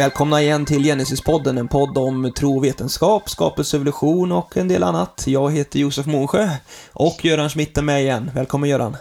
[0.00, 5.24] Välkomna igen till Genesis-podden, en podd om tro och vetenskap, skapelseevolution och en del annat.
[5.26, 6.48] Jag heter Josef Månsjö
[6.92, 8.30] och Göran Schmitt är med igen.
[8.34, 8.96] Välkommen Göran!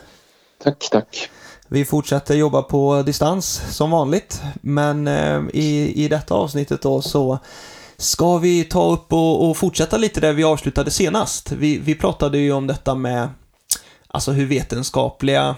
[0.64, 1.30] Tack, tack!
[1.68, 7.40] Vi fortsätter jobba på distans som vanligt, men eh, i, i detta avsnittet då så
[7.98, 11.52] ska vi ta upp och, och fortsätta lite där vi avslutade senast.
[11.52, 13.30] Vi, vi pratade ju om detta med
[14.08, 15.56] alltså hur vetenskapliga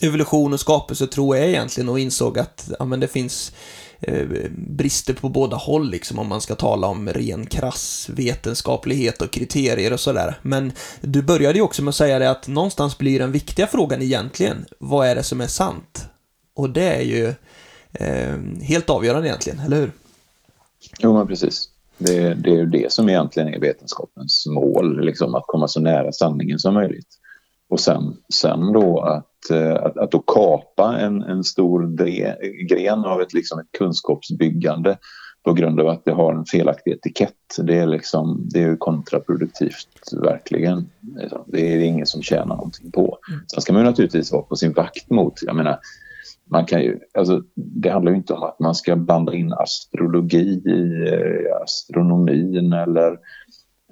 [0.00, 3.52] evolution och skapelsetro är egentligen och insåg att ja, men det finns
[4.00, 9.30] eh, brister på båda håll liksom om man ska tala om ren krass vetenskaplighet och
[9.30, 10.38] kriterier och sådär.
[10.42, 14.02] Men du började ju också med att säga det att någonstans blir den viktiga frågan
[14.02, 16.08] egentligen, vad är det som är sant?
[16.54, 17.34] Och det är ju
[17.92, 19.92] eh, helt avgörande egentligen, eller hur?
[20.98, 21.68] Jo, men precis.
[21.98, 26.12] Det, det är ju det som egentligen är vetenskapens mål, liksom att komma så nära
[26.12, 27.08] sanningen som möjligt.
[27.68, 32.36] Och sen, sen då att, eh, att, att då kapa en, en stor dre,
[32.68, 34.98] gren av ett, liksom ett kunskapsbyggande
[35.42, 37.34] på grund av att det har en felaktig etikett.
[37.62, 40.90] Det är, liksom, det är kontraproduktivt, verkligen.
[41.46, 43.18] Det är ingen som tjänar någonting på.
[43.28, 43.40] Mm.
[43.46, 45.78] Sen ska man naturligtvis vara på sin vakt mot, jag menar,
[46.50, 50.62] man kan ju, alltså, det handlar ju inte om att man ska blanda in astrologi
[50.66, 53.18] i eh, astronomin eller,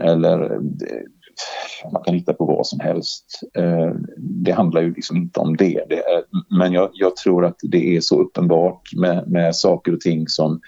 [0.01, 0.61] eller eh,
[1.93, 3.41] man kan hitta på vad som helst.
[3.55, 5.85] Eh, det handlar ju liksom inte om det.
[5.89, 6.25] det är,
[6.59, 10.61] men jag, jag, tror att det är så uppenbart med, med saker och ting som,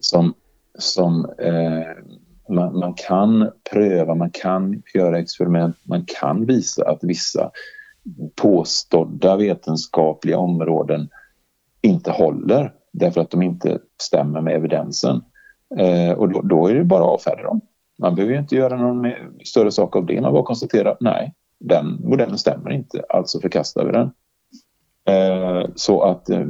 [0.00, 0.34] som,
[0.78, 7.50] som eh, man, man, kan pröva, man kan göra experiment, man kan visa att vissa
[8.34, 11.08] påstådda vetenskapliga områden
[11.82, 15.22] inte håller därför att de inte stämmer med evidensen.
[15.78, 17.60] Eh, och då, då, är det bara att avfärda dem.
[17.98, 19.12] Man behöver inte göra någon
[19.44, 20.20] större sak av det.
[20.20, 24.10] Man bara konstaterar nej, den modellen stämmer inte, alltså förkastar vi den.
[25.06, 26.46] Eh, så att, eh,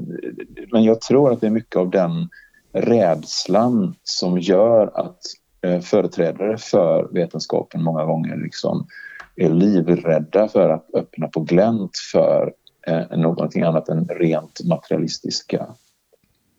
[0.73, 2.29] men jag tror att det är mycket av den
[2.73, 5.21] rädslan som gör att
[5.63, 8.87] eh, företrädare för vetenskapen många gånger liksom
[9.37, 12.53] är livrädda för att öppna på glänt för
[12.87, 15.67] eh, någonting annat än rent materialistiska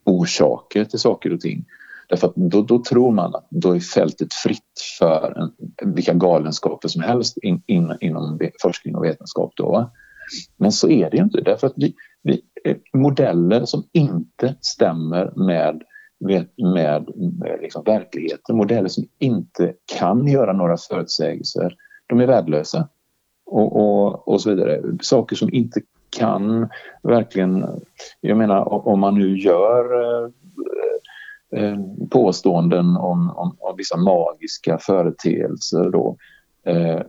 [0.03, 1.65] orsaker till saker och ting.
[2.09, 6.87] Därför att då, då tror man att då är fältet fritt för en, vilka galenskaper
[6.87, 9.53] som helst in, in, inom forskning och vetenskap.
[9.55, 9.91] Då.
[10.57, 15.33] Men så är det ju inte därför att vi, vi, eh, modeller som inte stämmer
[15.35, 15.81] med,
[16.19, 17.09] med, med
[17.61, 21.75] liksom verkligheten, modeller som inte kan göra några förutsägelser,
[22.07, 22.87] de är värdelösa.
[23.45, 24.81] Och, och, och så vidare.
[25.01, 25.81] Saker som inte
[26.17, 26.69] kan
[27.03, 27.65] verkligen...
[28.21, 30.29] Jag menar om man nu gör eh,
[31.55, 31.77] eh,
[32.11, 36.17] påståenden om, om, om, vissa magiska företeelser då,
[36.65, 37.01] eh,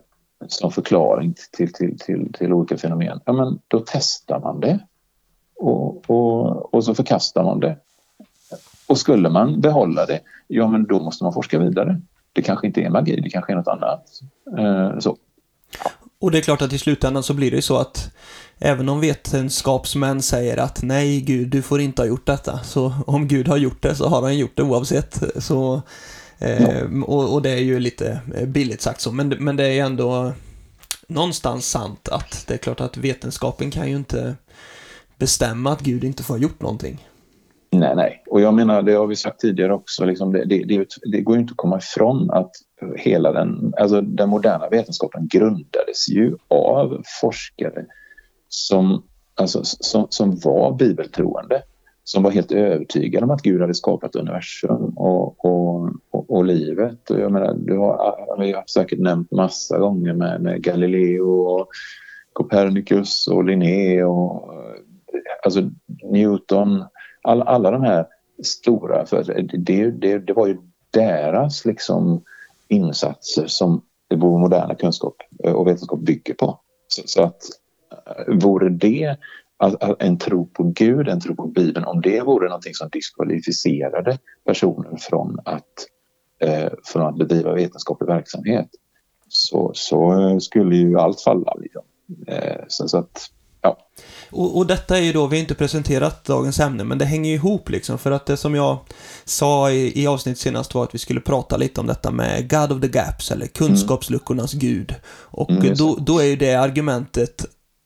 [0.47, 4.79] som förklaring till, till, till, till olika fenomen, ja men då testar man det
[5.55, 7.77] och, och, och så förkastar man det.
[8.87, 12.01] Och skulle man behålla det, ja men då måste man forska vidare.
[12.33, 14.09] Det kanske inte är magi, det kanske är något annat.
[14.57, 15.17] Eh, så.
[16.19, 18.09] Och det är klart att i slutändan så blir det ju så att
[18.59, 22.59] även om vetenskapsmän säger att nej, Gud, du får inte ha gjort detta.
[22.63, 25.23] Så om Gud har gjort det så har han gjort det oavsett.
[25.37, 25.81] Så,
[26.37, 29.85] eh, och, och, det är ju lite eh, billigt sagt så, men, men det är
[29.85, 30.33] ändå
[31.07, 34.35] någonstans sant att det är klart att vetenskapen kan ju inte
[35.17, 37.07] bestämma att Gud inte får ha gjort någonting.
[37.71, 38.23] Nej, nej.
[38.29, 41.35] Och jag menar, det har vi sagt tidigare också, liksom det, det, det, det, går
[41.35, 42.51] ju inte att komma ifrån att
[42.95, 47.85] hela den, alltså den moderna vetenskapen grundades ju av forskare
[48.49, 49.03] som,
[49.35, 51.61] alltså, som, som var bibeltroende.
[52.03, 57.09] Som var helt övertygade om att Gud hade skapat universum och, och, och, och livet.
[57.09, 61.67] Och jag menar, du har, vi har säkert nämnt massa gånger med, med Galileo och
[62.33, 64.53] Copernicus och Linné och
[65.43, 65.61] alltså
[66.03, 66.83] Newton.
[67.27, 68.05] All, alla de här
[68.43, 70.57] stora, företagen, det, det, det var ju
[70.91, 72.23] deras liksom
[72.67, 73.81] insatser som
[74.15, 76.59] vår moderna kunskap eh, och vetenskap bygger på.
[76.87, 77.41] Så, så att
[77.91, 79.17] eh, vore det
[79.99, 84.97] en tro på Gud, en tro på Bibeln, om det vore någonting som diskvalificerade personen
[84.97, 85.87] från att,
[86.39, 88.69] eh, från att bedriva vetenskaplig verksamhet
[89.29, 91.53] så, så eh, skulle ju allt falla.
[91.59, 91.83] Liksom.
[92.27, 93.31] Eh, så, så, att.
[94.29, 97.29] Och, och, detta är ju då, vi har inte presenterat dagens ämne, men det hänger
[97.29, 98.79] ju ihop liksom, för att det som jag
[99.25, 102.71] sa i, i avsnitt senast var att vi skulle prata lite om detta med God
[102.71, 104.65] of the Gaps, eller kunskapsluckornas mm.
[104.65, 104.95] gud.
[105.09, 107.45] Och mm, då, då är ju det argumentet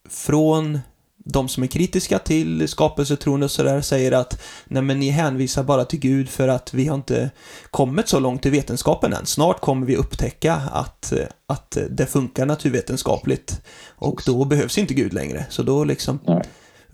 [0.09, 0.79] från
[1.25, 5.85] de som är kritiska till skapelsetron och sådär säger att nej men ni hänvisar bara
[5.85, 7.31] till Gud för att vi har inte
[7.71, 9.25] kommit så långt i vetenskapen än.
[9.25, 11.13] Snart kommer vi upptäcka att,
[11.47, 13.61] att det funkar naturvetenskapligt
[13.95, 15.45] och då behövs inte Gud längre.
[15.49, 16.19] Så då liksom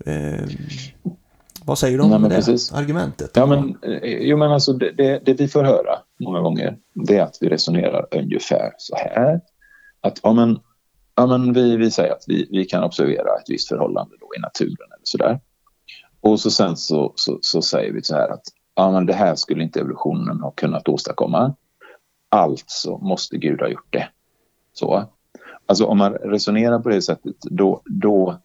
[0.06, 0.44] eh,
[1.64, 2.72] Vad säger du om Nej, men det precis.
[2.72, 3.30] argumentet?
[3.34, 7.16] Ja, men, eh, jo, men alltså det, det, det vi får höra många gånger det
[7.16, 9.40] är att vi resonerar ungefär så här.
[10.00, 10.58] Att ja, men,
[11.18, 14.40] ja, men vi, vi säger att vi, vi kan observera ett visst förhållande då i
[14.40, 15.40] naturen eller sådär.
[16.20, 18.42] Och så sen så, så, så säger vi så här att
[18.74, 21.54] ja, men det här skulle inte evolutionen ha kunnat åstadkomma.
[22.28, 24.08] Alltså måste Gud ha gjort det.
[24.72, 25.04] Så.
[25.66, 28.38] Alltså om man resonerar på det sättet då, då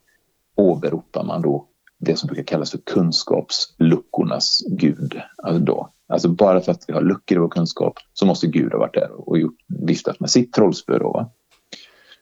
[0.56, 1.68] åberopar man då
[2.00, 5.22] det som brukar kallas för kunskapsluckornas gud.
[5.44, 5.90] Alltså, då.
[6.08, 8.94] alltså bara för att vi har luckor i vår kunskap så måste Gud ha varit
[8.94, 11.00] där och gjort, viftat med sitt trollspö.
[11.00, 11.32] Då, va?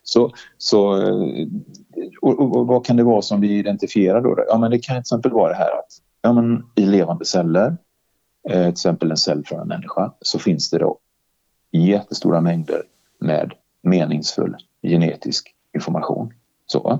[0.03, 1.47] Så, så, eh,
[2.21, 4.45] och, och, och, vad kan det vara som vi identifierar då?
[4.47, 7.77] Ja, men det kan till exempel vara det här att ja, men i levande celler,
[8.49, 10.97] eh, till exempel en cell från en människa, så finns det då
[11.71, 12.83] jättestora mängder
[13.19, 16.33] med meningsfull genetisk information.
[16.65, 16.99] Så.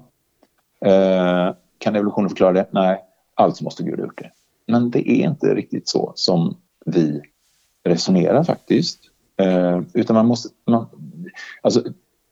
[0.85, 2.67] Eh, kan evolutionen förklara det?
[2.71, 3.03] Nej,
[3.35, 4.31] allt måste Gud ha gjort det.
[4.67, 7.21] Men det är inte riktigt så som vi
[7.83, 8.99] resonerar faktiskt.
[9.37, 10.49] Eh, utan man måste...
[10.65, 10.87] Man,
[11.61, 11.83] alltså,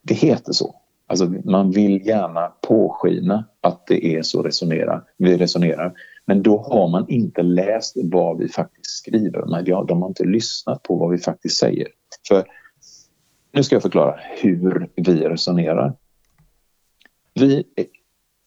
[0.09, 0.75] det heter så.
[1.07, 5.93] Alltså, man vill gärna påskina att det är så resonera, vi resonerar.
[6.25, 9.45] Men då har man inte läst vad vi faktiskt skriver.
[9.45, 11.87] Men de har inte lyssnat på vad vi faktiskt säger.
[12.27, 12.45] För
[13.51, 15.93] nu ska jag förklara hur vi resonerar.
[17.33, 17.63] Vi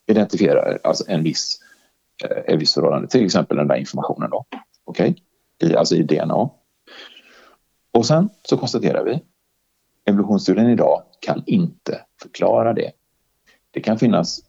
[0.06, 1.58] identifierar alltså en viss,
[2.24, 4.44] ett en viss förhållande, till exempel den där informationen då.
[4.84, 5.14] Okay?
[5.76, 6.50] Alltså i DNA.
[7.92, 9.22] Och sen så konstaterar vi
[10.04, 12.90] evolutionsstudien idag kan inte förklara det.
[13.70, 14.40] Det kan finnas,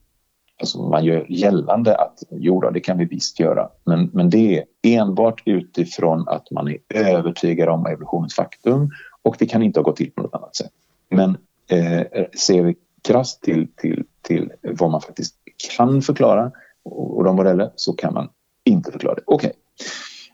[0.60, 4.58] alltså man gör gällande att jo då, det kan vi visst göra, men, men det
[4.58, 8.92] är enbart utifrån att man är övertygad om evolutionens faktum
[9.22, 10.72] och det kan inte ha gått till på något annat sätt.
[11.10, 11.38] Men
[11.68, 15.36] eh, ser vi krasst till, till, till vad man faktiskt
[15.78, 16.52] kan förklara
[16.84, 18.30] och, och de modeller så kan man
[18.64, 19.22] inte förklara det.
[19.26, 19.60] Okej, okay.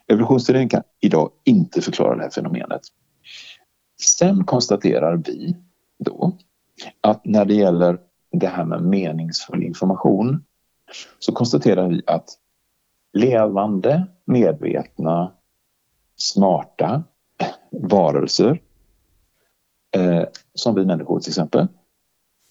[0.08, 2.82] evolutionsteorin kan idag inte förklara det här fenomenet.
[4.02, 5.56] Sen konstaterar vi
[6.00, 6.38] då
[7.02, 8.00] att när det gäller
[8.32, 10.46] det här med meningsfull information
[11.20, 12.30] så konstaterar vi att
[13.14, 15.34] levande, medvetna,
[16.16, 17.04] smarta
[17.72, 18.62] varelser
[19.96, 20.24] eh,
[20.54, 21.68] som vi människor till exempel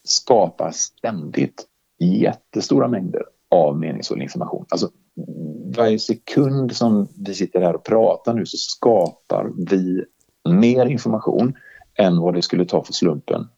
[0.04, 1.66] skapar ständigt
[1.98, 4.66] jättestora mängder av meningsfull information.
[4.68, 4.90] Alltså
[5.76, 10.04] varje sekund som vi sitter här och pratar nu så skapar vi
[10.48, 11.54] mer information
[11.98, 13.48] än vad det skulle ta för slumpen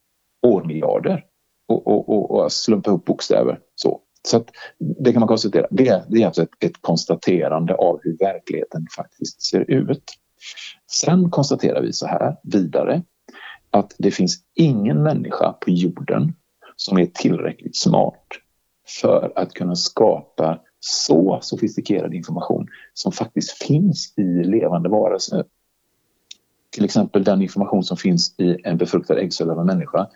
[0.47, 1.25] årmiljarder
[1.69, 3.61] och, och, och, och slumpa ihop bokstäver.
[3.75, 5.67] Så, så att, det kan man konstatera.
[5.71, 10.05] Det, det är alltså ett, ett konstaterande av hur verkligheten faktiskt ser ut.
[10.91, 13.03] Sen konstaterar vi så här vidare
[13.71, 16.35] att det finns ingen människa på jorden
[16.77, 18.27] som är tillräckligt smart
[19.01, 25.45] för att kunna skapa så sofistikerad information som faktiskt finns i levande varelser.
[26.71, 30.09] Till exempel den information som finns i en befruktad äggcell av en människa.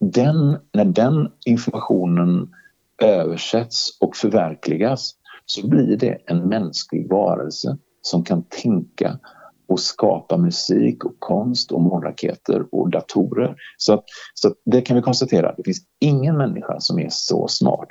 [0.00, 2.54] Den, när den informationen
[3.02, 5.14] översätts och förverkligas
[5.46, 9.18] så blir det en mänsklig varelse som kan tänka
[9.66, 13.56] och skapa musik och konst och månraketer och datorer.
[13.76, 17.48] Så, att, så att det kan vi konstatera, det finns ingen människa som är så
[17.48, 17.88] smart.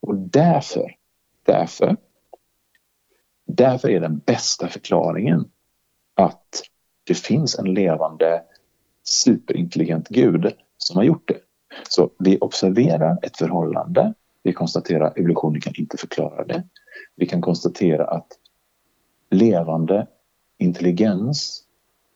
[0.00, 0.94] Och därför,
[1.46, 1.96] därför,
[3.46, 5.44] därför är den bästa förklaringen
[6.14, 6.62] att
[7.04, 8.42] det finns en levande
[9.04, 11.38] superintelligent gud som har gjort det.
[11.88, 16.62] Så vi observerar ett förhållande, vi konstaterar att evolutionen kan inte förklara det.
[17.16, 18.28] Vi kan konstatera att
[19.30, 20.06] levande
[20.58, 21.62] intelligens,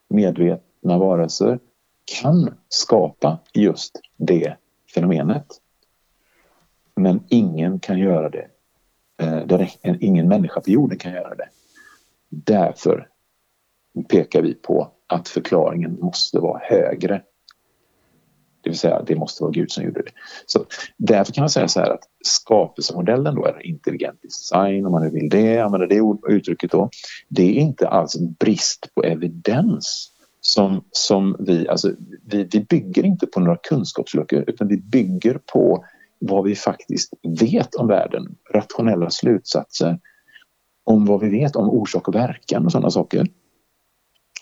[0.08, 1.58] medvetna varelser
[2.20, 4.56] kan skapa just det
[4.94, 5.46] fenomenet.
[6.94, 8.48] Men ingen kan göra det.
[9.16, 9.68] Eh,
[10.00, 11.48] ingen människa på jorden kan göra det.
[12.28, 13.08] Därför
[14.04, 17.22] pekar vi på att förklaringen måste vara högre.
[18.62, 20.10] Det vill säga, det måste vara Gud som gjorde det.
[20.46, 20.64] Så
[20.96, 25.10] därför kan man säga så här att skapelsemodellen då, eller intelligent design om man nu
[25.10, 26.90] vill det, använda det uttrycket då.
[27.28, 31.92] Det är inte alls en brist på evidens som, som vi, alltså
[32.26, 35.84] vi, vi bygger inte på några kunskapsluckor utan vi bygger på
[36.18, 39.98] vad vi faktiskt vet om världen, rationella slutsatser
[40.84, 43.26] om vad vi vet om orsak och verkan och sådana saker.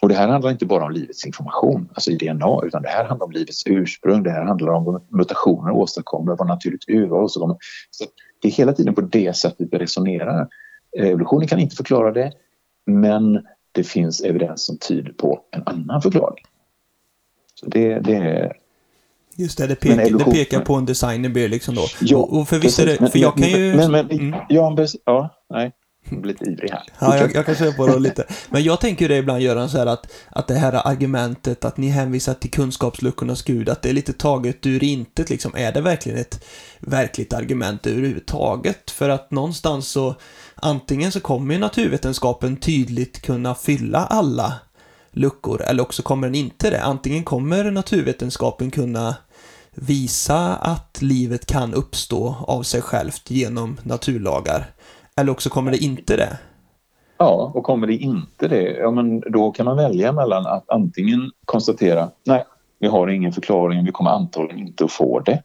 [0.04, 3.04] Och det här handlar inte bara om livets information, alltså i DNA, utan det här
[3.04, 7.56] handlar om livets ursprung, det här handlar om vad mutationer åstadkommer, vad naturligt urval åstadkommer.
[7.90, 8.04] Så
[8.42, 10.48] det är hela tiden på det sättet vi resonerar.
[10.98, 12.32] Evolutionen kan inte förklara det,
[12.86, 16.44] men det finns evidens som tyder på en annan förklaring.
[17.54, 18.56] Så det, det är
[19.36, 21.86] Just det, det pekar, evolution, det pekar på en designer liksom då.
[22.00, 23.76] Ja, och, för visst är det, för jag kan ju...
[23.76, 24.34] Men, men, mm.
[24.48, 25.72] ja, ja, nej.
[26.24, 26.82] lite ivrig här.
[26.98, 28.24] Ja, jag, jag kan köra på det lite.
[28.50, 31.88] Men jag tänker det ibland, Göran, så här att, att det här argumentet att ni
[31.88, 35.54] hänvisar till kunskapsluckornas gud, att det är lite taget ur intet liksom.
[35.56, 36.44] Är det verkligen ett
[36.80, 38.90] verkligt argument överhuvudtaget?
[38.90, 40.14] För att någonstans så,
[40.54, 44.52] antingen så kommer ju naturvetenskapen tydligt kunna fylla alla
[45.10, 46.82] luckor, eller också kommer den inte det.
[46.82, 49.16] Antingen kommer naturvetenskapen kunna
[49.74, 54.66] visa att livet kan uppstå av sig självt genom naturlagar.
[55.20, 56.38] Eller också kommer det inte det.
[57.18, 61.30] Ja, och kommer det inte det, ja men då kan man välja mellan att antingen
[61.44, 62.44] konstatera nej,
[62.78, 65.42] vi har ingen förklaring, vi kommer antagligen inte att få det.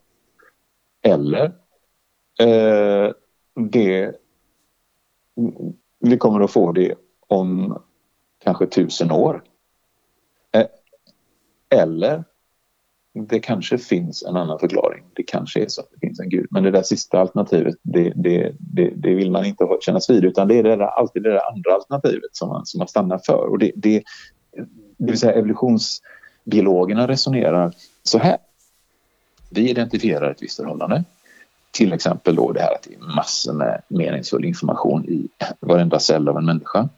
[1.02, 1.44] Eller
[2.40, 3.12] eh,
[3.54, 4.12] det,
[6.00, 6.94] vi kommer att få det
[7.26, 7.78] om
[8.44, 9.42] kanske tusen år.
[10.52, 10.66] Eh,
[11.68, 12.24] eller
[13.12, 15.02] det kanske finns en annan förklaring.
[15.12, 16.46] Det kanske är så att det finns en gud.
[16.50, 20.48] Men det där sista alternativet, det, det, det, det vill man inte kännas vid utan
[20.48, 23.50] det är det där, alltid det där andra alternativet som man, som man stannar för.
[23.50, 24.02] Och det, det,
[24.96, 28.36] det vill säga evolutionsbiologerna resonerar så här.
[29.50, 31.04] Vi identifierar ett visst förhållande.
[31.70, 35.28] Till exempel då det här att det är massor med meningsfull information i
[35.60, 36.88] varenda cell av en människa.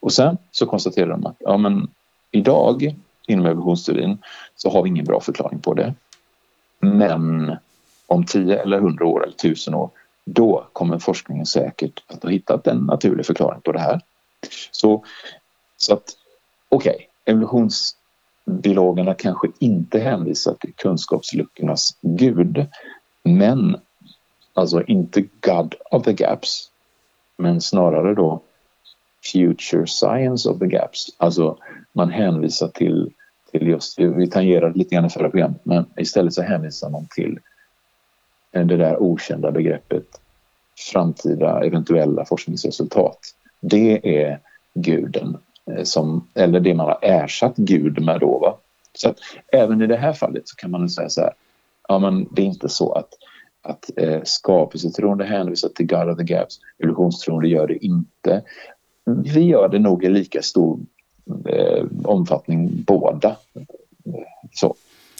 [0.00, 1.88] Och sen så konstaterar de att ja, men
[2.30, 4.18] idag inom evolutionsteorin
[4.56, 5.94] så har vi ingen bra förklaring på det.
[6.80, 7.56] Men
[8.06, 9.90] om 10 eller 100 år eller 1000 år
[10.24, 14.00] då kommer forskningen säkert att ha hittat en naturlig förklaring på det här.
[14.70, 15.04] Så,
[15.76, 16.16] så att
[16.68, 22.66] okej, okay, evolutionsbiologerna kanske inte hänvisar till kunskapsluckornas gud
[23.22, 23.76] men
[24.54, 26.70] alltså inte God of the gaps
[27.36, 28.42] men snarare då
[29.32, 31.06] Future Science of the Gaps.
[31.16, 31.58] Alltså
[31.92, 33.12] man hänvisar till,
[33.50, 37.38] till just, vi tangerade lite grann i förra programmet, men istället så hänvisar man till
[38.50, 40.04] det där okända begreppet
[40.92, 43.18] framtida eventuella forskningsresultat.
[43.60, 44.40] Det är
[44.74, 48.38] guden, eh, som, eller det man har ersatt Gud med då.
[48.38, 48.58] Va?
[48.94, 49.18] Så att
[49.52, 51.32] även i det här fallet så kan man säga så här,
[51.88, 53.14] ja men det är inte så att
[53.62, 58.42] att eh, skapelsetroende hänvisar till God of the Gaps, evolutionstroende gör det inte
[59.04, 60.80] vi gör det nog i lika stor
[61.48, 63.36] eh, omfattning båda.
[64.52, 64.74] Så.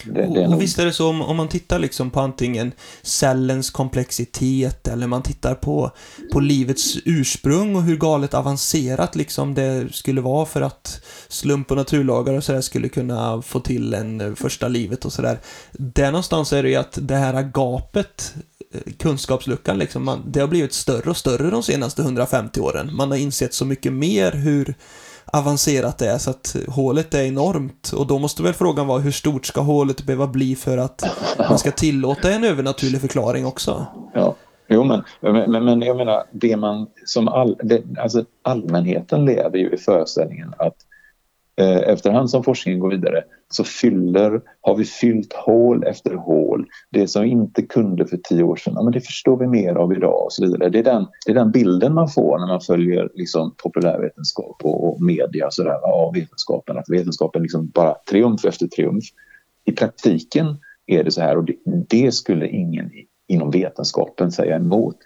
[0.05, 2.71] Det, det och visst är det så om, om, man tittar liksom på antingen
[3.01, 5.91] cellens komplexitet eller man tittar på,
[6.33, 11.77] på livets ursprung och hur galet avancerat liksom det skulle vara för att slump och
[11.77, 15.39] naturlagar och sådär skulle kunna få till en första livet och sådär.
[15.71, 18.33] Där någonstans är det ju att det här gapet
[18.97, 22.95] kunskapsluckan liksom, man, det har blivit större och större de senaste 150 åren.
[22.95, 24.75] Man har insett så mycket mer hur
[25.25, 29.11] avancerat det är så att hålet är enormt och då måste väl frågan vara hur
[29.11, 31.03] stort ska hålet behöva bli för att
[31.37, 33.85] man ska tillåta en övernaturlig förklaring också?
[34.13, 34.35] Ja,
[34.67, 39.69] jo men, men, men jag menar det man som all, det, alltså allmänheten lever ju
[39.69, 40.75] i föreställningen att
[41.55, 46.65] Eh, efterhand som forskningen går vidare så fyller, har vi fyllt hål efter hål.
[46.89, 49.75] Det som vi inte kunde för tio år sedan, ja, men det förstår vi mer
[49.75, 50.69] av idag och så vidare.
[50.69, 54.87] Det är den, det är den bilden man får när man följer liksom, populärvetenskap och,
[54.87, 56.77] och media och sådär, av vetenskapen.
[56.77, 59.03] Att vetenskapen liksom bara triumf efter triumf.
[59.65, 60.45] I praktiken
[60.85, 61.55] är det så här och det,
[61.89, 62.91] det skulle ingen
[63.27, 64.97] inom vetenskapen säga emot.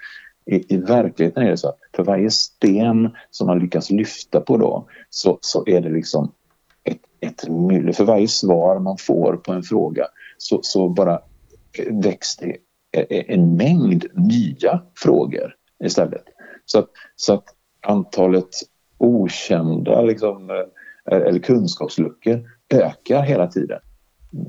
[0.47, 4.57] I, I, verkligheten är det så att för varje sten som man lyckas lyfta på
[4.57, 6.31] då så, så är det liksom
[6.83, 7.93] ett, ett myller.
[7.93, 11.19] För varje svar man får på en fråga så, så bara
[11.89, 12.57] väcks det
[12.97, 16.23] e, e, en mängd nya frågor istället.
[16.65, 17.45] Så att, så att
[17.81, 18.49] antalet
[18.97, 23.79] okända liksom, e, eller kunskapsluckor ökar hela tiden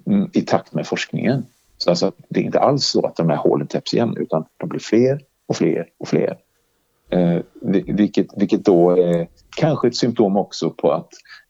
[0.06, 1.46] mm, i takt med forskningen.
[1.78, 4.68] Så alltså, det är inte alls så att de här hålen täpps igen utan de
[4.68, 6.38] blir fler och fler och fler.
[7.10, 7.40] Eh,
[7.86, 11.08] vilket, vilket då är kanske ett symptom också på att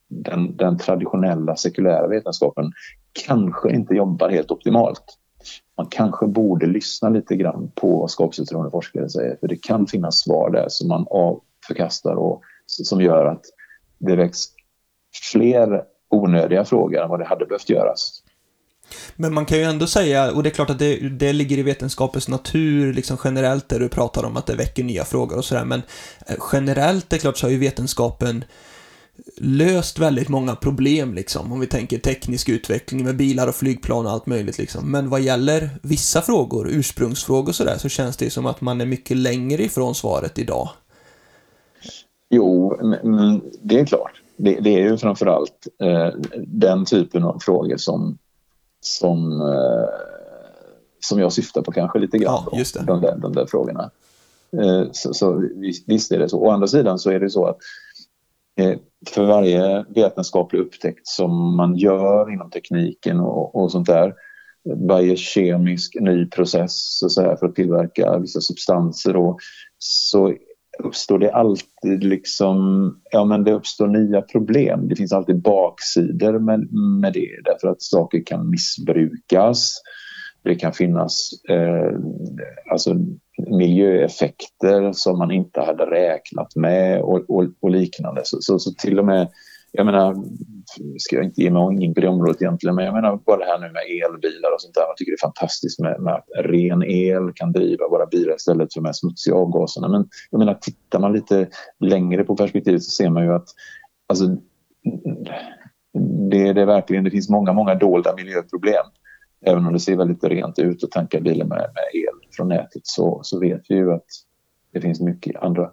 [0.09, 2.73] den, den traditionella sekulära vetenskapen
[3.27, 5.05] kanske inte jobbar helt optimalt.
[5.77, 10.21] Man kanske borde lyssna lite grann på vad skapelsetroende forskare säger för det kan finnas
[10.21, 11.07] svar där som man
[11.67, 13.45] förkastar och som gör att
[13.99, 14.39] det väcks
[15.33, 18.23] fler onödiga frågor än vad det hade behövt göras.
[19.21, 21.63] Men man kan ju ändå säga, och det är klart att det, det ligger i
[21.63, 25.65] vetenskapens natur, liksom generellt, där du pratar om att det väcker nya frågor och sådär,
[25.65, 25.83] men
[26.27, 28.45] eh, generellt, det är klart, så har ju vetenskapen
[29.37, 34.13] löst väldigt många problem liksom, om vi tänker teknisk utveckling med bilar och flygplan och
[34.13, 34.91] allt möjligt liksom.
[34.91, 38.87] Men vad gäller vissa frågor, ursprungsfrågor och sådär, så känns det som att man är
[38.87, 40.69] mycket längre ifrån svaret idag.
[42.31, 42.77] Jo,
[43.63, 44.23] det är klart.
[44.37, 46.09] Det, det är ju framförallt eh,
[46.47, 48.19] den typen av frågor som
[48.89, 49.89] som, eh,
[51.01, 52.43] som jag syftar på kanske lite grann.
[52.51, 52.85] Ja, just det.
[52.85, 53.91] De, där, de där frågorna.
[54.63, 55.49] Eh, så, så,
[55.87, 56.39] visst är det så.
[56.39, 57.57] Å andra sidan så är det så att
[58.61, 64.15] eh, för varje vetenskaplig upptäckt som man gör inom tekniken och, och sånt där
[64.89, 69.39] varje kemisk ny process så här, för att tillverka vissa substanser och
[69.79, 70.35] så
[70.79, 72.57] uppstår det alltid liksom,
[73.11, 74.89] ja men det uppstår nya problem.
[74.89, 79.83] Det finns alltid baksidor med, med det därför att saker kan missbrukas.
[80.43, 81.99] Det kan finnas eh,
[82.71, 82.95] alltså
[83.59, 88.21] miljöeffekter som man inte hade räknat med och, och, och liknande.
[88.25, 89.29] Så, så, så, till och med,
[89.73, 90.15] jag menar,
[90.99, 93.45] ska jag inte ge mig in på det området egentligen, men jag menar bara det
[93.45, 94.83] här nu med elbilar och sånt där.
[94.83, 98.73] Jag tycker det är fantastiskt med, med att ren el kan driva våra bilar istället
[98.73, 99.89] för de här smutsiga avgaserna.
[99.89, 101.49] Men jag menar, tittar man lite
[101.81, 103.49] längre på perspektivet så ser man ju att
[104.07, 104.27] alltså,
[106.31, 108.87] det, det är verkligen, det finns många, många dolda miljöproblem.
[109.47, 112.83] Även om det ser väldigt rent ut att tanka bilen med, med el från nätet
[112.83, 114.07] så, så vet vi ju att
[114.73, 115.71] det finns mycket andra.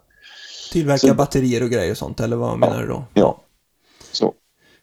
[0.72, 3.04] Tillverka så, batterier och grejer och sånt, eller vad menar du då?
[3.14, 3.42] Ja,
[4.16, 4.34] så.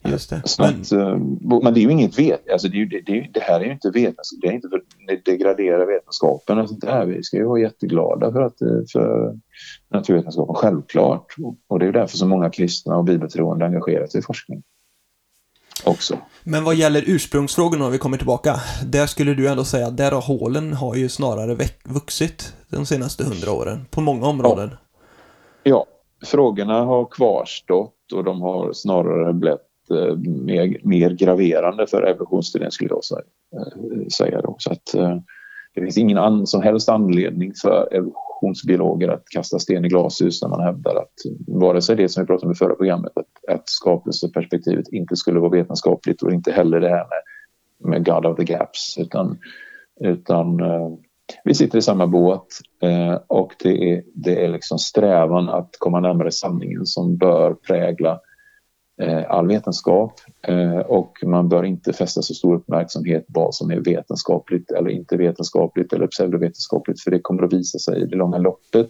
[0.05, 0.41] Just det.
[0.59, 0.81] Men...
[0.81, 1.17] Att, eh,
[1.63, 3.89] men det är ju inget vet, alltså det, det, det, det, här är ju inte
[3.89, 6.59] vetenskap, det är inte för att degradera vetenskapen.
[6.59, 7.05] Alltså där.
[7.05, 9.39] Vi ska ju vara jätteglada för, att, eh, för
[9.89, 11.35] naturvetenskapen, självklart.
[11.67, 14.63] Och det är därför så många kristna och bibeltroende engagerar sig i forskning
[15.85, 16.17] också.
[16.43, 20.11] Men vad gäller ursprungsfrågorna, om vi kommer tillbaka, där skulle du ändå säga att där
[20.11, 24.69] har hålen har ju snarare vuxit de senaste hundra åren, på många områden.
[25.63, 25.71] Ja.
[25.71, 25.85] ja,
[26.27, 29.59] frågorna har kvarstått och de har snarare blivit
[29.91, 33.03] eh, mer, mer graverande för evolutionsteorin skulle jag
[34.13, 34.41] säga.
[34.41, 34.55] Då.
[34.59, 35.17] Så eh, att, eh,
[35.75, 40.49] det finns ingen an, som helst anledning för evolutionsbiologer att kasta sten i glashus när
[40.49, 41.13] man hävdar att
[41.47, 45.39] vare sig det som vi pratade om i förra programmet, att, att skapelseperspektivet inte skulle
[45.39, 49.37] vara vetenskapligt och inte heller det här med, med God of the Gaps utan,
[49.99, 50.61] utan
[51.43, 52.47] vi sitter i samma båt
[52.81, 58.19] eh, och det är, det är liksom strävan att komma närmare sanningen som bör prägla
[59.01, 60.13] Eh, all vetenskap
[60.47, 65.17] eh, och man bör inte fästa så stor uppmärksamhet vad som är vetenskapligt eller inte
[65.17, 68.89] vetenskapligt eller pseudovetenskapligt för det kommer att visa sig i det långa loppet.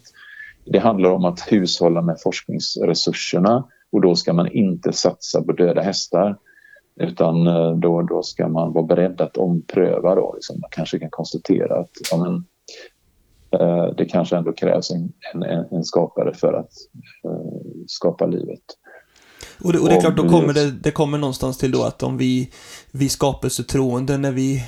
[0.66, 5.82] Det handlar om att hushålla med forskningsresurserna och då ska man inte satsa på döda
[5.82, 6.38] hästar
[6.96, 10.16] utan eh, då, då ska man vara beredd att ompröva.
[10.16, 10.34] Då.
[10.36, 12.46] Liksom man kanske kan konstatera att ja, men,
[13.98, 16.72] det kanske ändå krävs en, en, en skapare för att
[17.88, 18.62] skapa livet.
[19.64, 22.04] Och det, och det är klart, då kommer det, det kommer någonstans till då att
[22.04, 22.52] om vi,
[22.92, 24.64] vi skapelsetroende när vi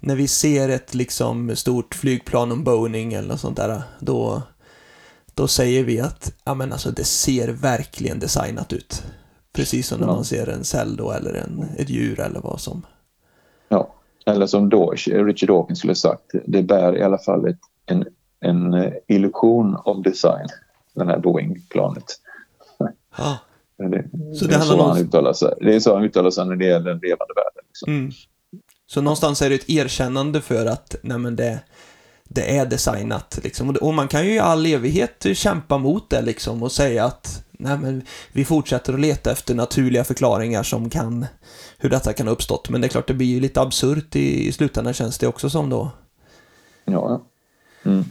[0.00, 4.42] när vi ser ett liksom stort flygplan, om Boeing eller något sånt där, då,
[5.34, 9.02] då säger vi att ja, men alltså, det ser verkligen designat ut.
[9.58, 10.14] Precis som när ja.
[10.14, 12.86] man ser en cell då, eller en, ett djur eller vad som.
[13.68, 13.94] Ja,
[14.26, 18.04] eller som då Richard Dawkins skulle sagt, det bär i alla fall ett, en,
[18.40, 20.46] en illusion av design,
[20.94, 22.04] den här Boeing-planet.
[23.16, 23.38] Ja.
[23.78, 25.54] Det, så det, det, är så han uttalar sig.
[25.60, 27.64] det är så han uttalar sig när det gäller den levande världen.
[27.68, 27.92] Liksom.
[27.92, 28.10] Mm.
[28.86, 31.60] Så någonstans är det ett erkännande för att nej men det,
[32.28, 33.38] det är designat.
[33.42, 33.76] Liksom.
[33.80, 37.78] Och man kan ju i all evighet kämpa mot det liksom, och säga att nej
[37.78, 41.26] men vi fortsätter att leta efter naturliga förklaringar som kan
[41.78, 42.70] hur detta kan ha uppstått.
[42.70, 45.50] Men det är klart, det blir ju lite absurt i, i slutändan känns det också
[45.50, 45.90] som då.
[46.84, 47.22] Ja.
[47.84, 48.04] Mm.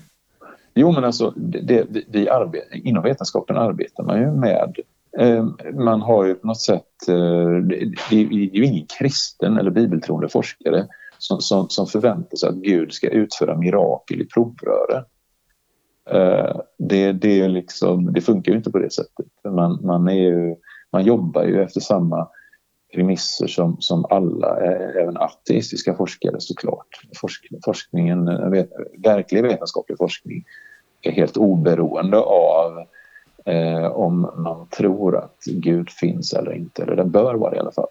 [0.73, 4.75] Jo, men alltså, det, det, vi arbetar, inom vetenskapen arbetar man ju med
[5.19, 7.56] eh, man har ju på något sätt, eh,
[8.10, 12.93] det är ju ingen kristen eller bibeltroende forskare som, som, som förväntar sig att Gud
[12.93, 15.06] ska utföra mirakel i provröret.
[16.10, 19.25] Eh, det, det, liksom, det funkar ju inte på det sättet.
[19.43, 20.56] Man, man, är ju,
[20.91, 22.27] man jobbar ju efter samma
[22.93, 24.58] premisser som, som alla,
[25.01, 26.88] även ateistiska forskare såklart.
[27.21, 28.25] Forsk, forskningen,
[28.97, 30.45] verklig vetenskaplig forskning
[31.01, 32.84] är helt oberoende av
[33.45, 36.84] eh, om man tror att Gud finns eller inte.
[36.84, 37.88] Eller den bör vara i alla fall.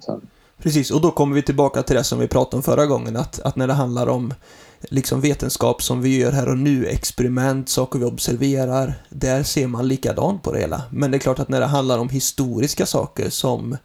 [0.00, 0.20] Sen.
[0.62, 3.40] Precis, och då kommer vi tillbaka till det som vi pratade om förra gången, att,
[3.40, 4.34] att när det handlar om
[4.80, 9.88] liksom vetenskap som vi gör här och nu, experiment, saker vi observerar, där ser man
[9.88, 10.82] likadant på det hela.
[10.90, 13.76] Men det är klart att när det handlar om historiska saker som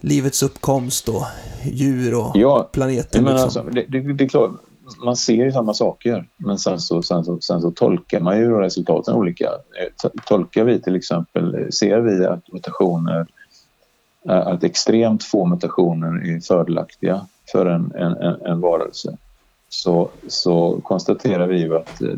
[0.00, 1.22] livets uppkomst och
[1.64, 3.22] djur och ja, planeter.
[3.22, 3.44] Men liksom.
[3.44, 4.50] alltså, det, det, det, är klart,
[5.04, 8.50] man ser ju samma saker men sen så, sen så, sen så tolkar man ju
[8.50, 9.44] resultaten olika.
[9.44, 13.26] Eh, tolkar vi till exempel, eh, ser vi att mutationer,
[14.28, 19.16] att extremt få mutationer är fördelaktiga för en, en, en varelse.
[19.68, 22.14] Så, så konstaterar vi ju att, eh,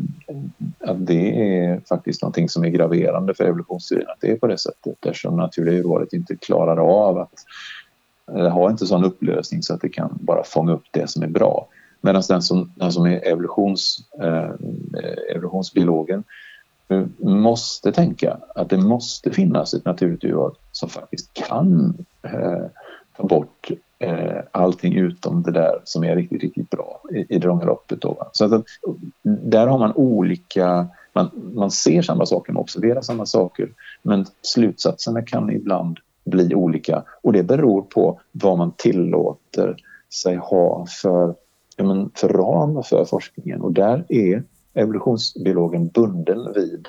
[0.79, 4.57] att det är faktiskt någonting som är graverande för evolutionsteorin att det är på det
[4.57, 7.33] sättet eftersom naturliga urvalet inte klarar av att
[8.25, 11.27] det har inte sån upplösning så att det kan bara fånga upp det som är
[11.27, 11.67] bra.
[12.01, 16.23] Medan den som, den som är evolutions, eh, eh evolutionsbiologen
[17.19, 22.65] måste tänka att det måste finnas ett naturligt urval som faktiskt kan eh,
[23.17, 27.47] ta bort eh, allting utom det där som är riktigt, riktigt bra i, i det
[27.47, 28.01] långa loppet.
[28.01, 28.29] Då.
[28.31, 28.59] Så att, eh,
[29.23, 33.69] där har man olika, man, man ser samma saker, man observerar samma saker
[34.01, 39.75] men slutsatserna kan ibland bli olika och det beror på vad man tillåter
[40.23, 41.35] sig ha för,
[42.15, 46.87] för ram för forskningen och där är evolutionsbiologen bunden vid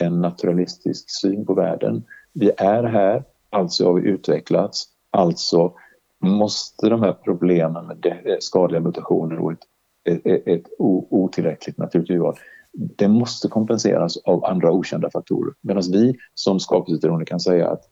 [0.00, 2.04] en naturalistisk syn på världen.
[2.32, 5.72] Vi är här, alltså har vi utvecklats, alltså
[6.20, 9.58] måste de här problemen med eh, skadliga mutationer och ett,
[10.04, 12.36] ett, ett otillräckligt naturligt urval
[12.72, 15.54] det måste kompenseras av andra okända faktorer.
[15.60, 17.82] Medan vi som skapelseteroner kan säga att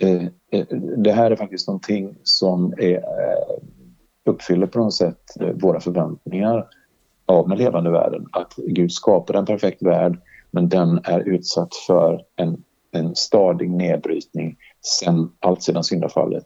[0.00, 3.56] eh, eh, det här är faktiskt någonting som är, eh,
[4.24, 5.22] uppfyller på något sätt
[5.54, 6.66] våra förväntningar
[7.26, 8.26] av den levande världen.
[8.32, 10.18] Att Gud skapar en perfekt värld
[10.50, 14.56] men den är utsatt för en, en stadig nedbrytning
[15.00, 16.44] sen, allt sedan syndafallet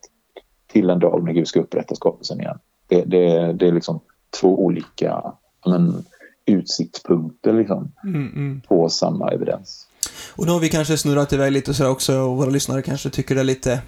[0.72, 2.58] till en dag när Gud ska upprätta skapelsen igen.
[2.88, 4.00] Det, det, det är liksom
[4.40, 5.32] två olika
[5.66, 6.04] men,
[6.46, 8.60] utsiktspunkter liksom, mm, mm.
[8.68, 9.86] på samma evidens.
[10.36, 13.34] Och nu har vi kanske snurrat iväg lite så också och våra lyssnare kanske tycker
[13.34, 13.82] det är lite,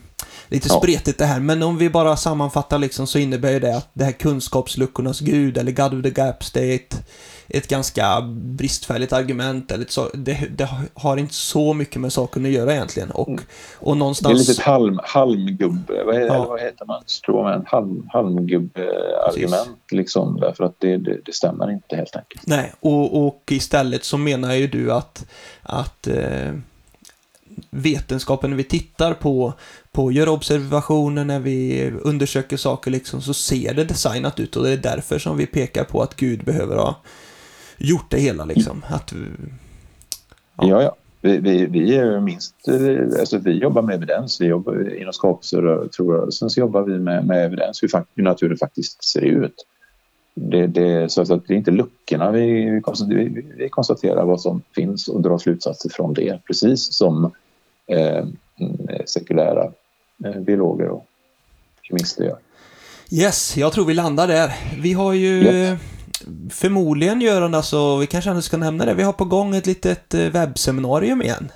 [0.49, 0.79] lite ja.
[0.79, 1.41] spretigt det här.
[1.41, 5.73] Men om vi bara sammanfattar liksom så innebär det att det här kunskapsluckornas gud eller
[5.73, 7.03] God of the Gaps, det är ett
[7.51, 9.71] ett ganska bristfälligt argument.
[9.73, 13.11] Eller så, det, det, har inte så mycket med saken att göra egentligen.
[13.11, 13.43] Och, mm.
[13.79, 14.47] och någonstans...
[14.47, 16.45] Det är lite halm, halmgubbe, vad, ja.
[16.49, 17.03] vad heter man?
[17.07, 20.41] Stråman, halm, halmgubbe-argument liksom.
[20.41, 22.47] Därför att det, det, det, stämmer inte helt enkelt.
[22.47, 25.27] Nej, och, och istället så menar ju du att,
[25.63, 26.53] att eh,
[27.71, 29.53] vetenskapen, när vi tittar på,
[29.93, 34.71] på gör observationer, när vi undersöker saker liksom, så ser det designat ut och det
[34.71, 36.97] är därför som vi pekar på att Gud behöver ha
[37.79, 38.85] gjort det hela liksom.
[38.89, 39.13] Att,
[40.57, 40.69] ja.
[40.69, 40.97] ja, ja.
[41.21, 42.55] Vi, vi, vi är minst,
[43.19, 44.41] alltså vi jobbar med evidens.
[44.41, 49.21] Vi jobbar inom skapelserörelsen så jobbar vi med, med evidens hur, hur naturen faktiskt ser
[49.21, 49.67] ut.
[50.35, 55.09] Det, det, så att det är inte luckorna vi, vi, vi konstaterar vad som finns
[55.09, 56.39] och drar slutsatser från det.
[56.47, 57.33] Precis som
[57.89, 58.25] eh,
[59.07, 59.73] sekulära
[60.25, 61.07] eh, biologer och
[61.83, 62.39] kemister gör.
[63.11, 64.53] Yes, jag tror vi landar där.
[64.81, 65.81] Vi har ju yes
[66.51, 70.15] förmodligen Göran, alltså, vi kanske ändå ska nämna det, vi har på gång ett litet
[70.15, 71.53] eh, webbseminarium igen.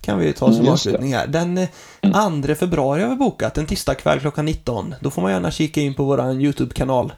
[0.00, 1.26] kan vi ta som mm, avslutning här.
[1.26, 1.66] Den
[2.00, 2.56] 2 mm.
[2.56, 4.94] februari har vi bokat, en tisdagkväll klockan 19.
[5.00, 7.12] Då får man gärna kika in på vår YouTube-kanal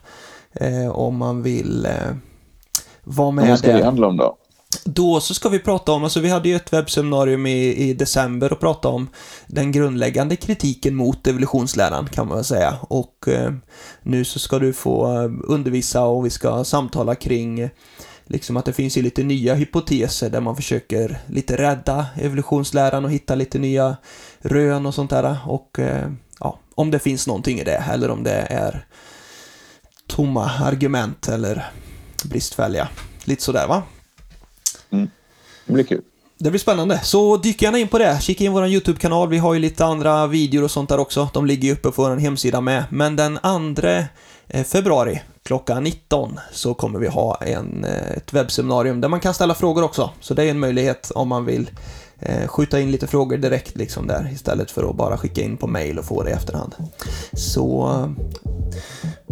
[0.53, 1.91] eh, om man vill eh,
[3.03, 3.49] vara med där.
[3.49, 4.37] Vad ska det handla om då?
[4.83, 8.53] Då så ska vi prata om, alltså vi hade ju ett webbseminarium i, i december
[8.53, 9.07] och prata om
[9.47, 12.77] den grundläggande kritiken mot evolutionsläran kan man väl säga.
[12.81, 13.53] Och eh,
[14.03, 17.69] nu så ska du få eh, undervisa och vi ska samtala kring
[18.25, 23.11] liksom att det finns ju lite nya hypoteser där man försöker lite rädda evolutionsläran och
[23.11, 23.97] hitta lite nya
[24.39, 25.37] rön och sånt där.
[25.45, 28.85] Och eh, ja, om det finns någonting i det eller om det är
[30.07, 31.71] tomma argument eller
[32.25, 32.87] bristfälliga.
[33.23, 33.83] Lite sådär va?
[34.91, 35.09] Mm.
[35.65, 36.01] Det blir kul.
[36.37, 36.99] Det blir spännande.
[37.03, 38.21] Så dyk gärna in på det.
[38.21, 39.29] Kika in vår YouTube-kanal.
[39.29, 41.29] Vi har ju lite andra videor och sånt där också.
[41.33, 42.83] De ligger ju uppe på vår hemsida med.
[42.89, 43.39] Men den
[43.75, 43.87] 2
[44.47, 49.33] eh, februari klockan 19 så kommer vi ha en, eh, ett webbseminarium där man kan
[49.33, 50.09] ställa frågor också.
[50.19, 51.69] Så det är en möjlighet om man vill
[52.19, 55.67] eh, skjuta in lite frågor direkt liksom där istället för att bara skicka in på
[55.67, 56.75] mail och få det i efterhand.
[57.33, 57.89] Så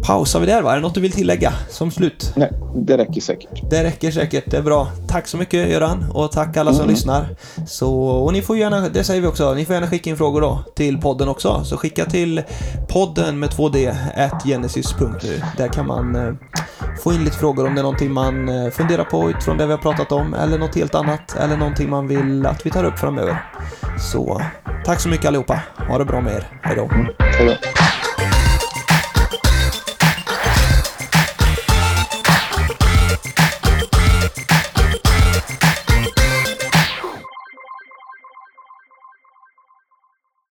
[0.04, 0.72] pausar vi där va?
[0.72, 2.34] Är det något du vill tillägga som slut?
[2.36, 3.70] Nej, det räcker säkert.
[3.70, 4.88] Det räcker säkert, det är bra.
[5.08, 6.94] Tack så mycket Göran och tack alla som mm.
[6.94, 7.36] lyssnar.
[7.68, 10.42] Så, och ni får gärna, det säger vi också, ni får gärna skicka in frågor
[10.42, 11.64] då till podden också.
[11.64, 12.42] Så skicka till
[12.88, 13.96] podden med 2D,
[14.46, 15.42] genesis.nu.
[15.58, 16.34] Där kan man eh,
[17.04, 19.72] få in lite frågor om det är någonting man eh, funderar på utifrån det vi
[19.72, 23.00] har pratat om eller något helt annat eller någonting man vill att vi tar upp
[23.00, 23.44] framöver.
[24.12, 24.42] Så
[24.86, 25.62] tack så mycket allihopa.
[25.90, 26.48] Ha det bra med er.
[26.62, 26.84] Hej då.
[26.84, 27.08] Mm.
[27.20, 27.54] Hej då.